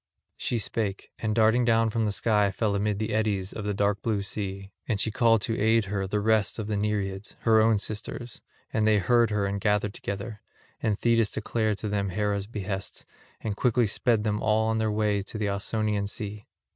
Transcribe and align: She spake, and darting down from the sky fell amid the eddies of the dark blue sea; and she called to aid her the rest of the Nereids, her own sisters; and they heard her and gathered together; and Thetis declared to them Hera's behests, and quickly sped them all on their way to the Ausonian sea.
She 0.35 0.57
spake, 0.57 1.11
and 1.19 1.35
darting 1.35 1.63
down 1.63 1.91
from 1.91 2.05
the 2.05 2.11
sky 2.11 2.49
fell 2.49 2.73
amid 2.73 2.97
the 2.97 3.13
eddies 3.13 3.53
of 3.53 3.65
the 3.65 3.73
dark 3.75 4.01
blue 4.01 4.23
sea; 4.23 4.71
and 4.87 4.99
she 4.99 5.11
called 5.11 5.43
to 5.43 5.59
aid 5.61 5.85
her 5.85 6.07
the 6.07 6.19
rest 6.19 6.57
of 6.57 6.65
the 6.65 6.75
Nereids, 6.75 7.35
her 7.41 7.61
own 7.61 7.77
sisters; 7.77 8.41
and 8.73 8.87
they 8.87 8.97
heard 8.97 9.29
her 9.29 9.45
and 9.45 9.61
gathered 9.61 9.93
together; 9.93 10.41
and 10.81 10.97
Thetis 10.97 11.29
declared 11.29 11.77
to 11.77 11.87
them 11.87 12.09
Hera's 12.09 12.47
behests, 12.47 13.05
and 13.41 13.55
quickly 13.55 13.85
sped 13.85 14.23
them 14.23 14.41
all 14.41 14.69
on 14.69 14.79
their 14.79 14.89
way 14.91 15.21
to 15.21 15.37
the 15.37 15.49
Ausonian 15.49 16.07
sea. 16.07 16.47